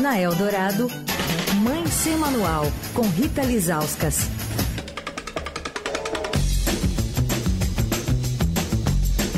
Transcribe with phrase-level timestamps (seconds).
[0.00, 0.88] Na Eldorado,
[1.62, 2.64] Mãe Sem Manual,
[2.94, 4.28] com Rita Lizauskas.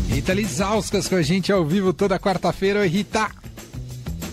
[0.09, 2.81] Rita Lizauskas com a gente ao vivo toda quarta-feira.
[2.81, 3.29] Oi, Rita.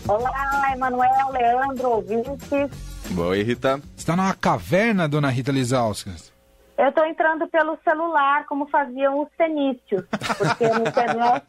[0.08, 2.72] Olá, Emanuel, Leandro, ouvintes.
[3.16, 3.80] Oi, Rita.
[3.96, 6.34] Está numa caverna, dona Rita Lizauskas?
[6.78, 10.04] Eu estou entrando pelo celular, como faziam os fenícios,
[10.38, 11.46] porque no internet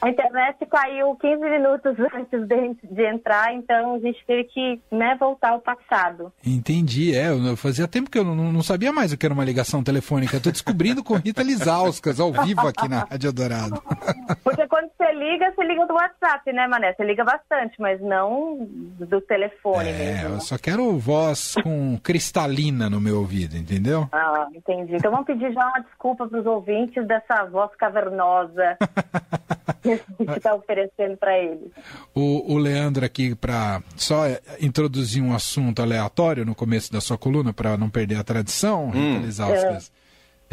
[0.00, 5.16] a internet caiu 15 minutos antes de, de, entrar, então a gente teve que né,
[5.18, 6.32] voltar ao passado.
[6.44, 7.28] Entendi, é.
[7.28, 10.36] Eu fazia tempo que eu não, não sabia mais o que era uma ligação telefônica.
[10.36, 13.82] Estou descobrindo com Rita Lisauskas, ao vivo aqui na Rádio Dourado.
[14.44, 16.92] Porque quando você liga, você liga do WhatsApp, né, Mané?
[16.94, 18.66] Você liga bastante, mas não
[18.98, 20.34] do telefone é, mesmo.
[20.34, 24.08] Eu só quero voz com cristalina no meu ouvido, entendeu?
[24.12, 24.94] Ah, entendi.
[24.96, 28.76] Então vamos pedir já uma desculpa para os ouvintes dessa voz cavernosa.
[29.82, 31.70] que a gente está oferecendo para eles.
[32.14, 34.24] O, o, Leandro aqui, para só
[34.60, 39.22] introduzir um assunto aleatório no começo da sua coluna, para não perder a tradição, hum.
[39.26, 39.78] é.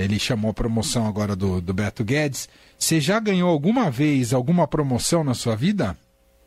[0.03, 2.49] ele chamou a promoção agora do, do Beto Guedes.
[2.77, 5.95] Você já ganhou alguma vez alguma promoção na sua vida?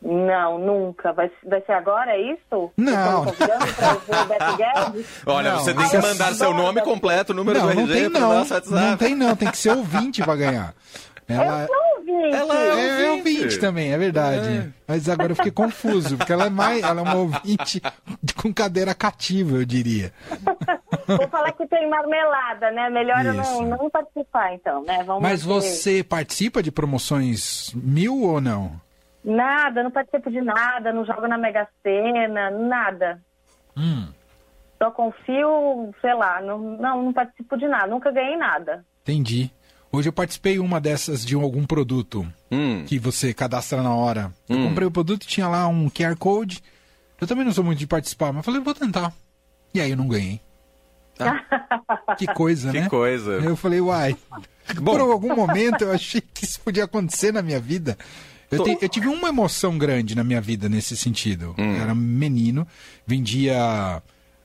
[0.01, 1.11] Não, nunca.
[1.11, 2.71] Vai, vai ser agora, é isso?
[2.77, 3.25] Não.
[5.25, 8.09] Olha, não, você tem que mandar seu nome completo, número não, do RG não tem,
[8.09, 8.45] não.
[8.79, 10.73] Não tem não, tem que ser ouvinte para ganhar.
[11.27, 11.63] Ela...
[11.63, 12.35] Eu sou ouvinte.
[12.35, 13.03] Ela é, ouvinte.
[13.03, 14.47] é ouvinte também, é verdade.
[14.47, 14.69] É.
[14.87, 17.81] Mas agora eu fiquei confuso, porque ela é mais, ela é uma ouvinte
[18.41, 20.11] com cadeira cativa, eu diria.
[21.07, 22.89] Vou falar que tem marmelada, né?
[22.89, 23.27] Melhor Isso.
[23.27, 25.03] eu não, não participar, então, né?
[25.03, 28.79] Vamos Mas você participa de promoções mil ou não?
[29.23, 33.21] Nada, não participo de nada, não jogo na Mega Sena, nada.
[33.75, 34.07] Hum.
[34.77, 38.85] Só confio, sei lá, não, não, não participo de nada, nunca ganhei nada.
[39.01, 39.51] Entendi.
[39.91, 42.83] Hoje eu participei uma dessas de algum produto hum.
[42.85, 44.31] que você cadastra na hora.
[44.47, 44.69] Eu hum.
[44.69, 46.61] comprei o produto, tinha lá um QR Code.
[47.19, 49.11] Eu também não sou muito de participar, mas falei, vou tentar.
[49.73, 50.39] E aí eu não ganhei.
[51.19, 52.15] Ah.
[52.15, 52.83] que coisa, que né?
[52.83, 53.31] Que coisa.
[53.31, 54.15] Eu falei, uai.
[54.79, 54.91] Bom.
[54.91, 57.97] Por algum momento eu achei que isso podia acontecer na minha vida.
[58.51, 61.55] Eu, te, eu tive uma emoção grande na minha vida nesse sentido.
[61.57, 61.75] Hum.
[61.75, 62.67] Eu era menino,
[63.05, 64.01] vendia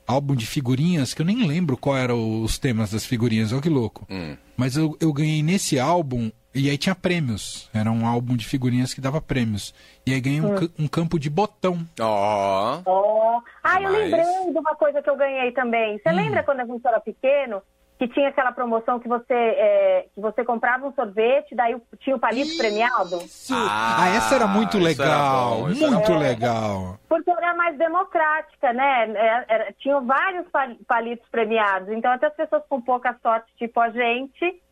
[0.07, 3.69] álbum de figurinhas, que eu nem lembro qual eram os temas das figurinhas, olha que
[3.69, 4.07] louco.
[4.11, 4.37] Hum.
[4.57, 7.69] Mas eu, eu ganhei nesse álbum, e aí tinha prêmios.
[7.75, 9.75] Era um álbum de figurinhas que dava prêmios.
[10.07, 10.69] E aí ganhei um, hum.
[10.79, 11.85] um campo de botão.
[12.01, 12.81] Ó.
[12.87, 12.91] Oh.
[12.91, 13.43] oh.
[13.63, 13.99] Ah, eu Mas...
[13.99, 15.99] lembrei de uma coisa que eu ganhei também.
[15.99, 16.17] Você hum.
[16.17, 17.61] lembra quando a gente era pequeno?
[17.99, 22.19] Que tinha aquela promoção que você, é, que você comprava um sorvete, daí tinha o
[22.19, 22.59] palito Isso.
[22.59, 23.19] premiado.
[23.53, 26.99] Ah, ah, essa era muito legal, era bom, muito legal.
[27.09, 29.11] Porque era mais democrática, né?
[29.11, 30.47] Era, era, tinham vários
[30.87, 34.63] palitos premiados, então até as pessoas com pouca sorte, tipo a gente,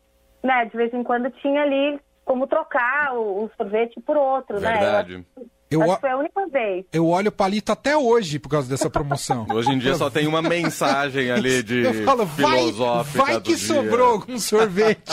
[0.43, 5.17] né, de vez em quando tinha ali como trocar o, o sorvete por outro, Verdade.
[5.17, 5.45] né?
[5.73, 6.85] Eu, Acho que foi a única vez.
[6.93, 9.45] Eu olho o palito até hoje por causa dessa promoção.
[9.51, 13.57] Hoje em dia só tem uma mensagem ali de eu falo, filosófica vai, vai que
[13.57, 15.11] sobrou algum sorvete.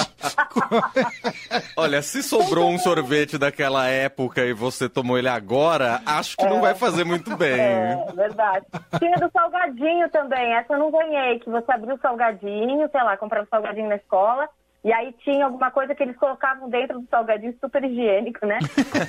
[1.76, 6.50] Olha, se sobrou um sorvete daquela época e você tomou ele agora, acho que é.
[6.50, 7.59] não vai fazer muito bem.
[7.59, 8.66] É, verdade.
[8.98, 13.16] Tinha do salgadinho também, essa eu não ganhei, que você abriu o salgadinho, sei lá,
[13.16, 14.48] comprava o salgadinho na escola,
[14.82, 18.58] e aí tinha alguma coisa que eles colocavam dentro do salgadinho super higiênico, né?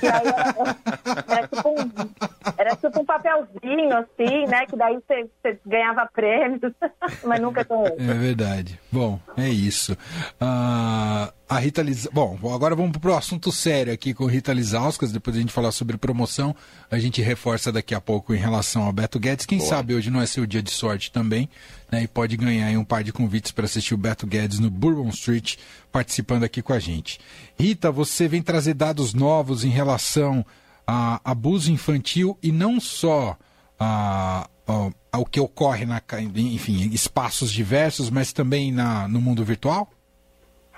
[0.02, 4.66] E aí era, era, tipo, um, era tipo um papelzinho, assim, né?
[4.66, 6.72] Que daí você, ganhava prêmios,
[7.24, 8.78] mas nunca com É verdade.
[8.90, 9.92] Bom, é isso.
[10.40, 12.08] Uh, a Rita Liz...
[12.10, 15.12] Bom, agora vamos para o assunto sério aqui com Rita Lizauskas.
[15.12, 16.56] Depois a gente falar sobre promoção,
[16.90, 19.44] a gente reforça daqui a pouco em relação ao Beto Guedes.
[19.44, 19.68] Quem Boa.
[19.68, 21.50] sabe hoje não é seu dia de sorte também,
[21.90, 22.04] né?
[22.04, 25.56] E pode ganhar um par de convites para assistir o Beto Guedes no Bourbon Street,
[25.90, 27.20] participando aqui com a gente.
[27.58, 30.46] Rita, você vem trazer dados novos em relação
[30.86, 33.36] a abuso infantil e não só
[33.78, 36.00] a, a, ao que ocorre na,
[36.48, 39.90] enfim, em espaços diversos, mas também na, no mundo virtual?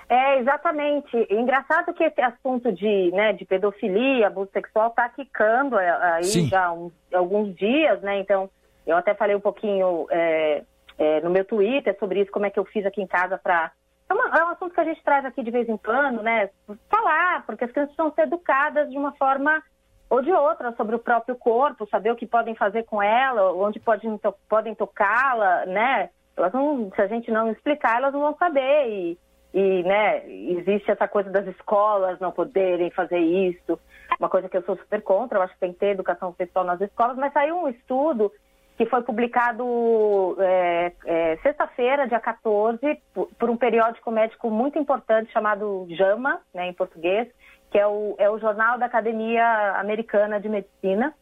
[0.07, 1.27] É, exatamente.
[1.29, 6.47] Engraçado que esse assunto de, né, de pedofilia, abuso sexual, está quicando é, aí Sim.
[6.47, 8.19] já há uns, alguns dias, né?
[8.19, 8.49] Então,
[8.85, 10.63] eu até falei um pouquinho é,
[10.97, 13.71] é, no meu Twitter sobre isso, como é que eu fiz aqui em casa para.
[14.07, 16.49] É, é, um assunto que a gente traz aqui de vez em quando, né?
[16.89, 19.63] Falar, porque as crianças precisam ser educadas de uma forma
[20.07, 23.79] ou de outra sobre o próprio corpo, saber o que podem fazer com ela, onde
[23.79, 26.09] podem, to podem tocá-la, né?
[26.37, 28.87] Elas não, se a gente não explicar, elas não vão saber.
[28.87, 29.17] E,
[29.55, 33.79] e né, existe essa coisa das escolas não poderem fazer isso,
[34.19, 36.65] uma coisa que eu sou super contra, eu acho que tem que ter educação sexual
[36.65, 38.29] nas escolas, mas saiu um estudo
[38.75, 45.31] que foi publicado é, é, sexta-feira, dia 14, por, por, um periódico médico muito importante
[45.31, 47.29] chamado JAMA, né, em português,
[47.71, 51.13] que é o, é o Jornal da Academia Americana de Medicina.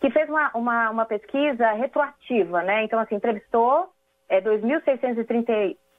[0.00, 2.84] que fez uma, uma, uma pesquisa retroativa, né?
[2.84, 3.88] Então, assim, entrevistou
[4.28, 4.40] é,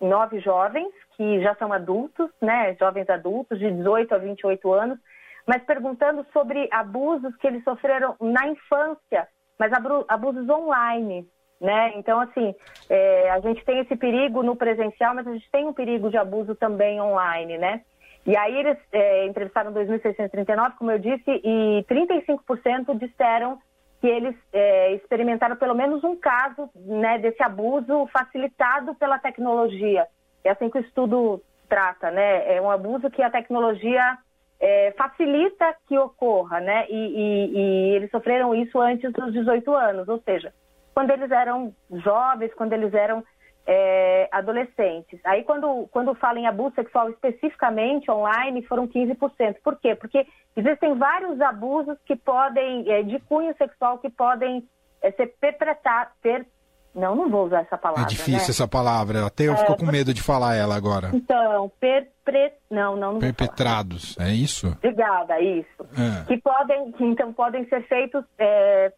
[0.04, 2.76] 2.639 jovens que já são adultos, né?
[2.80, 5.00] Jovens adultos de 18 a 28 anos,
[5.48, 9.28] mas perguntando sobre abusos que eles sofreram na infância,
[9.58, 9.72] mas
[10.08, 11.28] abusos online,
[11.60, 11.94] né?
[11.96, 12.54] Então, assim,
[12.90, 16.18] é, a gente tem esse perigo no presencial, mas a gente tem um perigo de
[16.18, 17.82] abuso também online, né?
[18.26, 23.60] E aí eles é, entrevistaram 2.639, como eu disse, e 35% disseram
[24.04, 30.06] que eles é, experimentaram pelo menos um caso né, desse abuso facilitado pela tecnologia.
[30.44, 32.54] É assim que o estudo trata, né?
[32.54, 34.18] É um abuso que a tecnologia
[34.60, 36.86] é, facilita que ocorra, né?
[36.90, 40.54] E, e, e, eles sofreram isso antes dos 18 anos, ou seja,
[40.94, 43.24] quando eles eram jovens, quando eles eram
[43.66, 45.20] é, adolescentes.
[45.24, 49.58] Aí, quando, quando fala em abuso sexual especificamente online, foram 15%.
[49.64, 49.96] Por quê?
[49.96, 50.26] Porque
[50.56, 54.68] existem vários abusos que podem, é, de cunho sexual, que podem
[55.02, 56.14] é, ser perpetrados.
[56.22, 56.46] Per...
[56.94, 58.04] Não, não vou usar essa palavra.
[58.04, 58.50] É difícil né?
[58.50, 61.10] essa palavra, até eu é, fico com medo de falar ela agora.
[61.12, 62.54] Então, perpre...
[62.70, 64.68] não, não, não Perpetrados, é isso?
[64.68, 65.88] Obrigada, isso.
[65.98, 66.26] É.
[66.26, 68.92] Que podem, que então podem ser feitos é,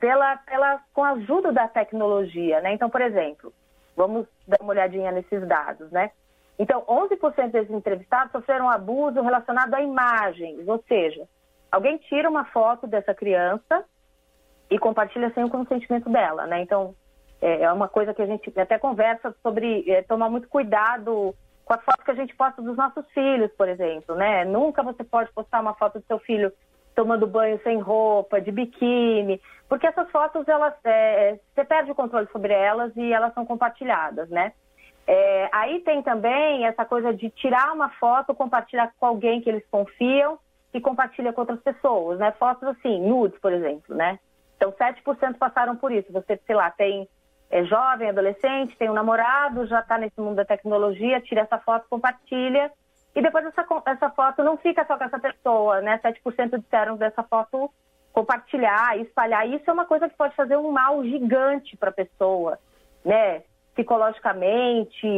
[0.00, 2.72] pela, pela, com a ajuda da tecnologia, né?
[2.72, 3.52] Então, por exemplo,
[3.98, 6.12] Vamos dar uma olhadinha nesses dados, né?
[6.56, 11.26] Então, 11% desses entrevistados sofreram abuso relacionado a imagens, ou seja,
[11.68, 13.84] alguém tira uma foto dessa criança
[14.70, 16.62] e compartilha sem o consentimento dela, né?
[16.62, 16.94] Então,
[17.42, 21.34] é, é uma coisa que a gente até conversa sobre é, tomar muito cuidado
[21.64, 24.44] com as fotos que a gente posta dos nossos filhos, por exemplo, né?
[24.44, 26.52] Nunca você pode postar uma foto do seu filho
[26.98, 32.26] tomando banho sem roupa, de biquíni, porque essas fotos, elas, é, você perde o controle
[32.32, 34.52] sobre elas e elas são compartilhadas, né?
[35.06, 39.64] É, aí tem também essa coisa de tirar uma foto, compartilhar com alguém que eles
[39.70, 40.40] confiam
[40.74, 42.32] e compartilha com outras pessoas, né?
[42.32, 44.18] Fotos assim, nudes, por exemplo, né?
[44.56, 46.12] Então, 7% passaram por isso.
[46.12, 47.08] Você, sei lá, tem
[47.48, 51.86] é, jovem, adolescente, tem um namorado, já está nesse mundo da tecnologia, tira essa foto,
[51.88, 52.72] compartilha
[53.18, 55.98] e depois essa, essa foto não fica só com essa pessoa, né?
[55.98, 57.68] 7% disseram dessa foto
[58.12, 59.44] compartilhar, espalhar.
[59.48, 62.60] Isso é uma coisa que pode fazer um mal gigante para a pessoa,
[63.04, 63.42] né?
[63.74, 65.08] Psicologicamente,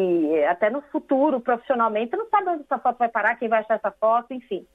[0.49, 2.09] até no futuro, profissionalmente.
[2.09, 4.67] Você não sabe onde essa foto vai parar, quem vai achar essa foto, enfim.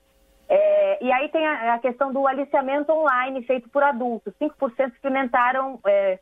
[0.48, 4.36] É, e aí tem a, a, questão do aliciamento online feito por adultos.
[4.40, 6.20] 5% experimentaram é,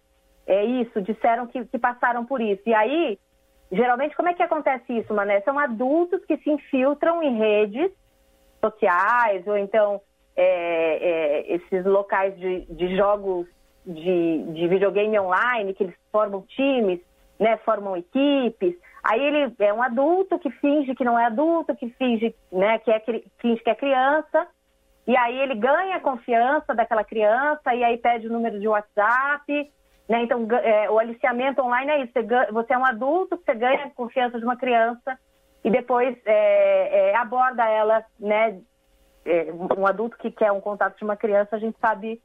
[0.48, 2.64] é, isso, disseram que, que passaram por isso.
[2.66, 3.20] E aí
[3.74, 5.42] Geralmente, como é que acontece isso, Mané?
[5.42, 7.92] São adultos que se infiltram em redes
[8.62, 10.00] sociais ou então
[10.38, 10.46] é,
[11.48, 13.48] é, esses locais de, de jogos
[13.84, 17.00] de, de, videogame online, que eles formam times,
[17.40, 18.76] né, formam equipes.
[19.04, 22.92] Aí ele é um adulto que finge que não é adulto, que finge, né, que
[22.92, 23.04] é,
[23.40, 24.48] finge que é criança,
[25.08, 29.72] e aí ele ganha a confiança daquela criança, e aí pede o número de WhatsApp,
[30.08, 30.24] né?
[30.24, 32.14] Então, é, o aliciamento online é isso.
[32.14, 35.18] Você, você, é um adulto, você ganha a confiança de uma criança
[35.64, 38.60] e depois é, é, aborda ela, né?
[39.26, 39.48] É,
[39.78, 42.22] um adulto que quer um contato de uma criança, a gente sabe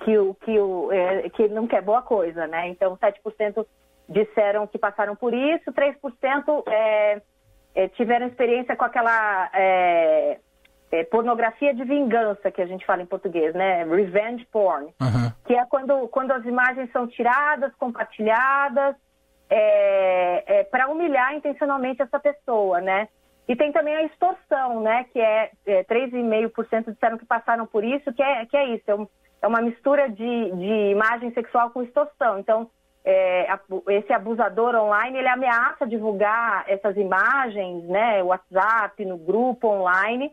[0.00, 2.68] que, o, que, o, é, que não quer boa coisa, né?
[2.68, 3.66] Então, 7%
[4.06, 10.38] disseram que passaram por isso, 3% é, tiveram experiência com aquela é,
[11.02, 13.84] pornografia de vingança, que a gente fala em português, né?
[13.84, 14.86] Revenge porn.
[15.00, 15.32] Uhum.
[15.44, 18.94] Que é quando, quando as imagens são tiradas, compartilhadas,
[19.50, 23.08] é, é, para humilhar intencionalmente essa pessoa, né?
[23.46, 25.04] E tem também a extorsão, né?
[25.12, 28.94] Que é, é 3,5% disseram que passaram por isso, que é, que é isso, é,
[28.94, 29.06] um,
[29.42, 32.38] é uma mistura de, de imagem sexual com extorsão.
[32.38, 32.70] Então,
[33.04, 33.46] é,
[33.90, 38.22] esse abusador online, ele ameaça divulgar essas imagens, né?
[38.22, 40.32] WhatsApp, no grupo online,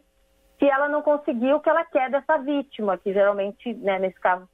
[0.61, 4.47] se ela não conseguiu o que ela quer dessa vítima, que geralmente, né, nesse caso,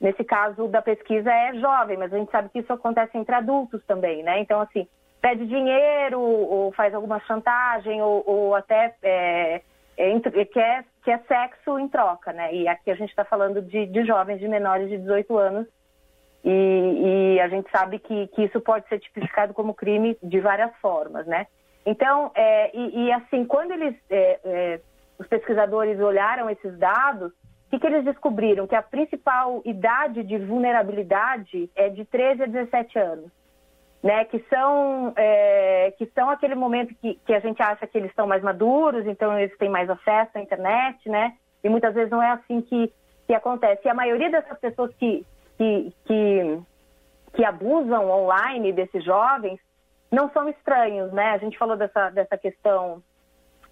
[0.00, 3.84] nesse caso da pesquisa é jovem, mas a gente sabe que isso acontece entre adultos
[3.84, 4.38] também, né?
[4.38, 4.86] Então, assim,
[5.20, 9.60] pede dinheiro ou faz alguma chantagem ou, ou até é,
[9.96, 12.54] é, quer, quer sexo em troca, né?
[12.54, 15.66] E aqui a gente está falando de, de, jovens de menores de 18 anos
[16.44, 20.72] e, e a gente sabe que, que, isso pode ser tipificado como crime de várias
[20.76, 21.48] formas, né?
[21.84, 24.80] Então, é, e, e, assim, quando eles é, é,
[25.18, 28.66] os pesquisadores olharam esses dados, o que, que, eles descobriram?
[28.66, 33.38] Que a principal idade de vulnerabilidade é de 13 a 17 anos.
[34.00, 38.10] Né, que são é, que são aquele momento que, que a gente acha que eles
[38.10, 41.34] estão mais maduros, então eles têm mais acesso à internet, né?
[41.64, 42.92] E muitas vezes não é assim que,
[43.26, 43.82] que acontece.
[43.84, 46.60] E a maioria dessas pessoas que, que, que,
[47.34, 49.58] que abusam online desses jovens
[50.12, 51.30] não são estranhos, né?
[51.32, 53.02] A gente falou dessa, dessa questão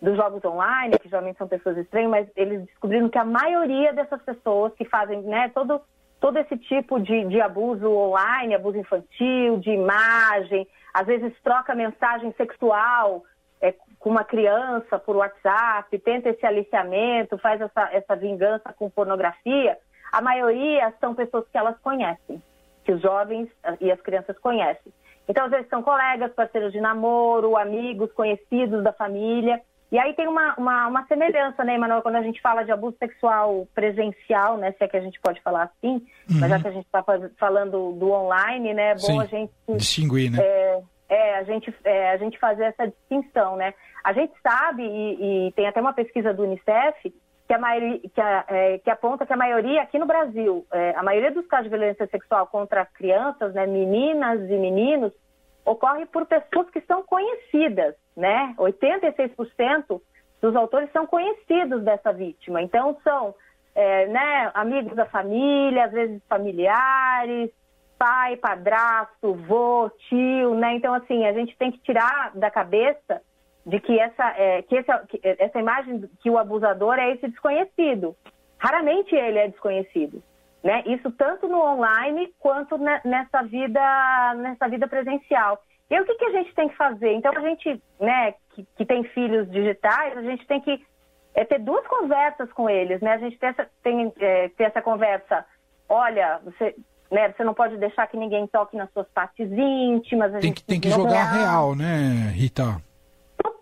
[0.00, 4.20] dos jogos online, que geralmente são pessoas estranhas, mas eles descobriram que a maioria dessas
[4.22, 5.80] pessoas que fazem né, todo,
[6.20, 12.32] todo esse tipo de, de abuso online, abuso infantil, de imagem, às vezes troca mensagem
[12.32, 13.24] sexual
[13.60, 19.78] é, com uma criança por WhatsApp, tenta esse aliciamento, faz essa, essa vingança com pornografia,
[20.12, 22.40] a maioria são pessoas que elas conhecem,
[22.84, 23.48] que os jovens
[23.80, 24.92] e as crianças conhecem.
[25.28, 29.60] Então, às vezes, são colegas, parceiros de namoro, amigos, conhecidos da família.
[29.90, 32.96] E aí tem uma, uma, uma semelhança, né, Emanuel, quando a gente fala de abuso
[32.98, 36.40] sexual presencial, né, se é que a gente pode falar assim, uhum.
[36.40, 37.04] mas já que a gente está
[37.38, 39.20] falando do online, né, é bom Sim.
[39.20, 39.52] a gente...
[39.76, 40.38] Distinguir, né?
[40.40, 43.74] É, é, a gente, é, a gente fazer essa distinção, né?
[44.02, 47.12] A gente sabe, e, e tem até uma pesquisa do Unicef,
[47.46, 50.94] que, a maioria, que, a, é, que aponta que a maioria aqui no Brasil, é,
[50.96, 55.12] a maioria dos casos de violência sexual contra crianças, né, meninas e meninos,
[55.66, 58.54] ocorre por pessoas que são conhecidas, né?
[58.56, 60.00] 86%
[60.40, 62.62] dos autores são conhecidos dessa vítima.
[62.62, 63.34] Então, são
[63.74, 67.50] é, né, amigos da família, às vezes familiares,
[67.98, 70.74] pai, padrasto, vô, tio, né?
[70.74, 73.20] Então, assim, a gente tem que tirar da cabeça
[73.66, 78.14] de que essa, é, que essa, que essa imagem que o abusador é esse desconhecido.
[78.58, 80.22] Raramente ele é desconhecido.
[80.66, 80.82] Né?
[80.84, 85.62] Isso tanto no online quanto nessa vida, nessa vida presencial.
[85.88, 87.12] E o que, que a gente tem que fazer?
[87.12, 90.84] Então, a gente né, que, que tem filhos digitais, a gente tem que
[91.36, 93.00] é, ter duas conversas com eles.
[93.00, 93.12] Né?
[93.12, 95.46] A gente tem essa, tem, é, ter essa conversa,
[95.88, 96.74] olha, você,
[97.12, 100.32] né, você não pode deixar que ninguém toque nas suas partes íntimas.
[100.40, 102.82] tem que, tem que jogar real, né, Rita?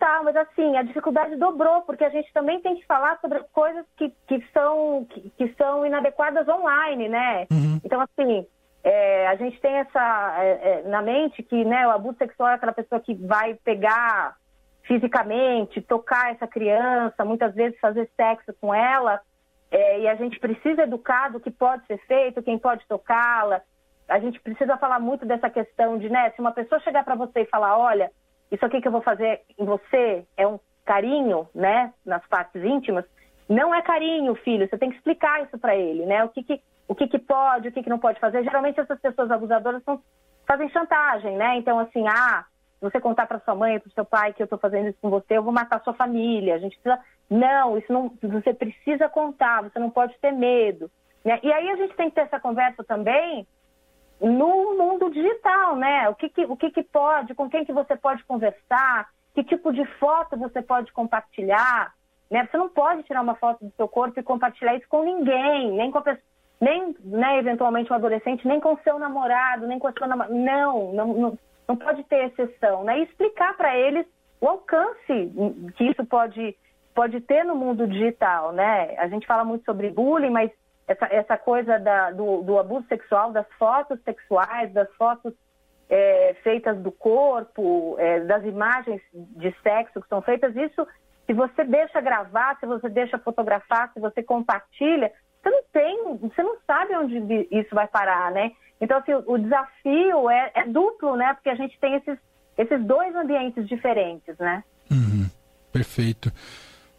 [0.05, 3.87] Total, mas assim, a dificuldade dobrou, porque a gente também tem que falar sobre coisas
[3.97, 7.47] que, que, são, que, que são inadequadas online, né?
[7.51, 7.81] Uhum.
[7.83, 8.47] Então, assim,
[8.83, 12.55] é, a gente tem essa é, é, na mente que né, o abuso sexual é
[12.55, 14.37] aquela pessoa que vai pegar
[14.83, 19.23] fisicamente, tocar essa criança, muitas vezes fazer sexo com ela,
[19.71, 23.63] é, e a gente precisa educar do que pode ser feito, quem pode tocá-la.
[24.07, 27.41] A gente precisa falar muito dessa questão de, né, se uma pessoa chegar para você
[27.41, 28.11] e falar, olha,
[28.55, 33.05] isso aqui que eu vou fazer em você é um carinho, né, nas partes íntimas,
[33.49, 34.69] não é carinho, filho.
[34.69, 36.25] Você tem que explicar isso para ele, né?
[36.25, 38.43] O que que, o que que pode, o que que não pode fazer.
[38.43, 40.01] Geralmente essas pessoas abusadoras são,
[40.47, 41.57] fazem chantagem, né?
[41.57, 42.45] Então assim, ah,
[42.81, 45.37] você contar para sua mãe, para seu pai que eu estou fazendo isso com você,
[45.37, 46.55] eu vou matar sua família.
[46.55, 49.63] A gente precisa, não, isso não, você precisa contar.
[49.63, 50.91] Você não pode ter medo,
[51.25, 51.39] né?
[51.43, 53.47] E aí a gente tem que ter essa conversa também
[54.25, 56.09] no mundo digital, né?
[56.09, 59.73] O que, que, o que, que pode, com quem que você pode conversar, que tipo
[59.73, 61.93] de foto você pode compartilhar,
[62.31, 62.49] né?
[62.51, 65.91] Você não pode tirar uma foto do seu corpo e compartilhar isso com ninguém, nem
[65.91, 66.25] com a pessoa,
[66.61, 70.35] nem, né, eventualmente um adolescente, nem com seu namorado, nem com a sua namorada.
[70.35, 71.39] Não, não, não,
[71.69, 73.01] não pode ter exceção, né?
[73.01, 74.07] E explicar para eles
[74.41, 75.33] o alcance
[75.77, 76.57] que isso pode,
[76.95, 78.97] pode ter no mundo digital, né?
[78.99, 80.51] A gente fala muito sobre bullying, mas
[80.87, 85.33] essa, essa coisa da, do, do, abuso sexual, das fotos sexuais, das fotos
[85.89, 90.87] é, feitas do corpo, é, das imagens de sexo que são feitas, isso,
[91.27, 95.11] se você deixa gravar, se você deixa fotografar, se você compartilha,
[95.43, 98.53] você não tem, você não sabe onde isso vai parar, né?
[98.81, 101.33] Então, assim, o, desafio é, é, duplo, né?
[101.35, 102.19] Porque a gente tem esses,
[102.59, 104.65] esses dois ambientes diferentes, né?
[104.91, 105.29] Uhum,
[105.73, 106.31] perfeito.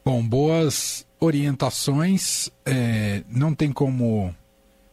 [0.05, 2.51] Bom, boas orientações.
[2.63, 4.35] É, não tem como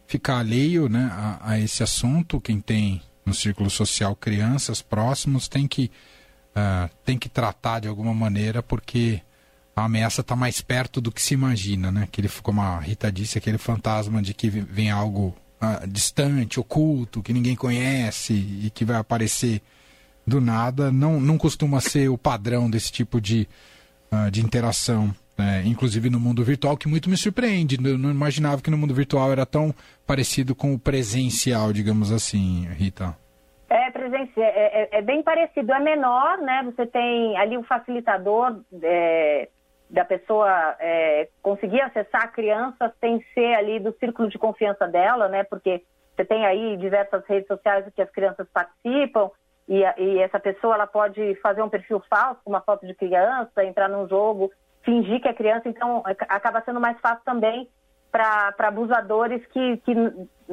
[0.07, 2.41] ficar alheio né, a, a, esse assunto.
[2.41, 5.91] Quem tem no círculo social crianças próximos tem que,
[6.55, 9.21] uh, tem que tratar de alguma maneira, porque
[9.75, 12.03] a ameaça está mais perto do que se imagina, né?
[12.05, 15.27] Aquele, como a Rita disse, aquele fantasma de que vem algo
[15.61, 19.61] uh, distante, oculto, que ninguém conhece e que vai aparecer
[20.25, 23.47] do nada, não, não costuma ser o padrão desse tipo de
[24.13, 25.63] uh, de interação, né?
[25.65, 27.77] inclusive no mundo virtual, que muito me surpreende.
[27.83, 29.73] Eu não imaginava que no mundo virtual era tão
[30.05, 33.17] parecido com o presencial, digamos assim, Rita.
[33.69, 36.63] É, presencial, é, é, é bem parecido, é menor, né?
[36.65, 39.49] Você tem ali o facilitador é,
[39.89, 45.27] da pessoa é, conseguir acessar a criança sem ser ali do círculo de confiança dela,
[45.27, 45.43] né?
[45.43, 45.81] Porque
[46.15, 49.31] você tem aí diversas redes sociais que as crianças participam,
[49.67, 53.87] e, e, essa pessoa ela pode fazer um perfil falso, uma foto de criança, entrar
[53.87, 54.51] num jogo,
[54.83, 57.69] fingir que é criança, então acaba sendo mais fácil também
[58.11, 59.95] para abusadores que, que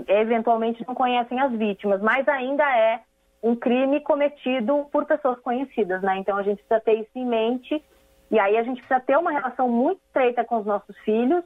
[0.06, 3.02] eventualmente não conhecem as vítimas, mas ainda é
[3.42, 6.16] um crime cometido por pessoas conhecidas, né?
[6.18, 7.84] Então a gente precisa ter isso em mente
[8.30, 11.44] e aí a gente precisa ter uma relação muito estreita com os nossos filhos,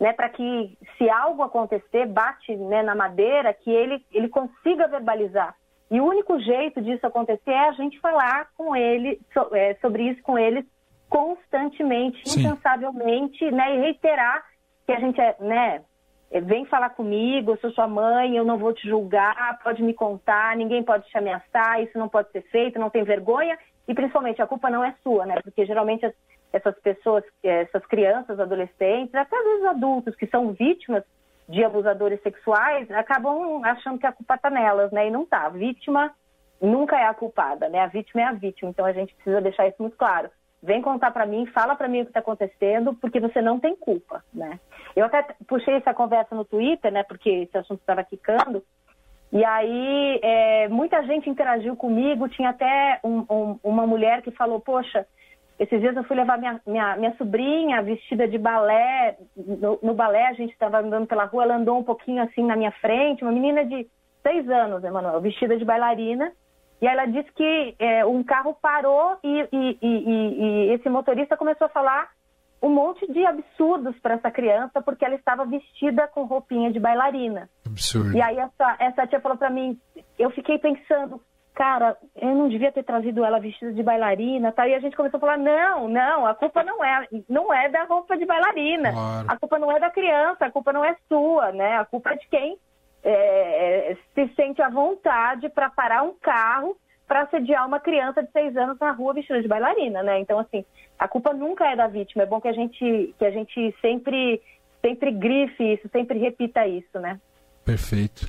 [0.00, 0.12] né?
[0.12, 5.54] Para que se algo acontecer, bate né, na madeira, que ele, ele consiga verbalizar
[5.92, 10.04] e o único jeito disso acontecer é a gente falar com ele so, é, sobre
[10.08, 10.64] isso com eles
[11.06, 12.40] constantemente, Sim.
[12.40, 13.76] incansavelmente, né?
[13.76, 14.42] E reiterar
[14.86, 15.82] que a gente é, né?
[16.30, 19.92] é, vem falar comigo, eu sou sua mãe, eu não vou te julgar, pode me
[19.92, 23.58] contar, ninguém pode te ameaçar, isso não pode ser feito, não tem vergonha.
[23.86, 25.34] E principalmente a culpa não é sua, né?
[25.44, 26.14] Porque geralmente as,
[26.54, 31.04] essas pessoas, essas crianças, adolescentes, até às vezes adultos que são vítimas
[31.48, 35.08] de abusadores sexuais, acabam achando que a culpa está nelas, né?
[35.08, 35.46] E não está.
[35.46, 36.12] A vítima
[36.60, 37.80] nunca é a culpada, né?
[37.80, 38.70] A vítima é a vítima.
[38.70, 40.30] Então a gente precisa deixar isso muito claro.
[40.62, 43.74] Vem contar para mim, fala para mim o que está acontecendo, porque você não tem
[43.74, 44.60] culpa, né?
[44.94, 47.02] Eu até puxei essa conversa no Twitter, né?
[47.02, 48.62] Porque esse assunto estava quicando.
[49.32, 52.28] E aí é, muita gente interagiu comigo.
[52.28, 55.04] Tinha até um, um, uma mulher que falou: Poxa,
[55.58, 59.16] esses dias eu fui levar minha, minha, minha sobrinha vestida de balé.
[59.36, 62.56] No, no balé, a gente estava andando pela rua, ela andou um pouquinho assim na
[62.56, 63.86] minha frente, uma menina de
[64.22, 66.32] seis anos, Emanuel, vestida de bailarina.
[66.80, 71.66] E ela disse que é, um carro parou e, e, e, e, esse motorista começou
[71.66, 72.10] a falar
[72.60, 77.48] um monte de absurdos para essa criança porque ela estava vestida com roupinha de bailarina.
[77.64, 78.16] Absurdo.
[78.16, 79.78] E aí essa, essa tia falou para mim,
[80.18, 81.20] eu fiquei pensando,
[81.54, 84.66] cara, eu não devia ter trazido ela vestida de bailarina, tá?
[84.66, 87.84] E a gente começou a falar, não, não, a culpa não é, não é da
[87.84, 89.26] roupa de bailarina, claro.
[89.28, 91.76] a culpa não é da criança, a culpa não é sua, né?
[91.76, 92.58] A culpa é de quem
[93.04, 98.56] é, se sente à vontade para parar um carro para assediar uma criança de seis
[98.56, 100.18] anos na rua vestida de bailarina, né?
[100.20, 100.64] Então, assim,
[100.98, 102.22] a culpa nunca é da vítima.
[102.22, 104.40] É bom que a gente, que a gente sempre,
[104.80, 107.20] sempre grife isso, sempre repita isso, né?
[107.64, 108.26] Perfeito.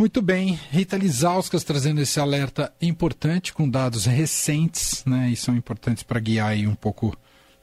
[0.00, 5.28] Muito bem, Rita Lizauskas trazendo esse alerta importante com dados recentes, né?
[5.30, 7.14] E são importantes para guiar aí um pouco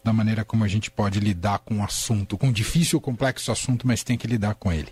[0.03, 3.87] da maneira como a gente pode lidar com o assunto, com um difícil, complexo assunto,
[3.87, 4.91] mas tem que lidar com ele.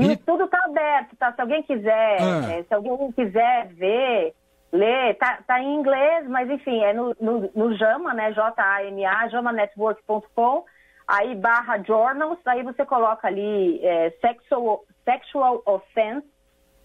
[0.00, 1.32] E, e tudo está aberto, tá?
[1.32, 2.52] Se alguém quiser, ah.
[2.52, 4.34] é, se alguém quiser ver,
[4.72, 8.32] ler, tá, tá em inglês, mas enfim, é no, no, no JAMA, né?
[8.32, 10.64] J-A-M-A, jamanetwork.com,
[11.06, 16.33] aí barra journals, aí você coloca ali é, sexual, sexual offense,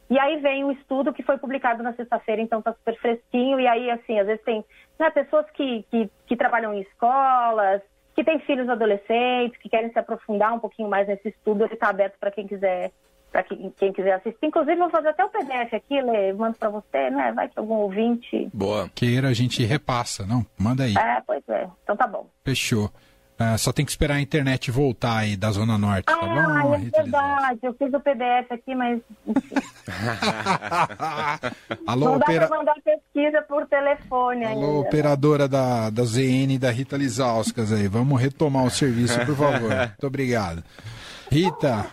[0.10, 3.68] e aí vem o estudo que foi publicado na sexta-feira, então tá super fresquinho, e
[3.68, 4.66] aí, assim, às vezes tem
[5.00, 7.82] né, pessoas que, que, que trabalham em escolas,
[8.16, 11.90] que têm filhos adolescentes, que querem se aprofundar um pouquinho mais nesse estudo, ele está
[11.90, 12.92] aberto para quem quiser
[13.32, 14.48] para quem, quem, quiser assistir.
[14.48, 17.32] Inclusive, vou fazer até o PDF aqui, Lê, mando para você, né?
[17.32, 18.50] Vai que algum ouvinte...
[18.52, 18.90] Boa.
[18.90, 20.44] Queira, a gente repassa, não?
[20.58, 20.96] Manda aí.
[20.98, 21.70] É, pois é.
[21.84, 22.28] Então tá bom.
[22.44, 22.90] Fechou.
[23.40, 26.76] Uh, só tem que esperar a internet voltar aí da Zona Norte, tá ah, bom?
[26.76, 27.60] é verdade.
[27.64, 29.00] Eu fiz o PDF aqui, mas...
[31.88, 32.42] Alô, Não opera...
[32.42, 34.80] dá pra mandar pesquisa por telefone Alô, ainda.
[34.80, 37.88] operadora da, da ZN da Rita Lizauskas aí.
[37.88, 39.72] Vamos retomar o serviço, por favor.
[39.88, 40.62] Muito obrigado.
[41.32, 41.86] Rita,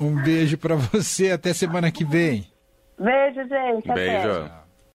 [0.00, 1.30] um beijo para você.
[1.30, 2.46] Até semana que vem.
[2.98, 3.92] Beijo, gente.
[3.92, 4.30] Beijo.
[4.30, 4.65] Até.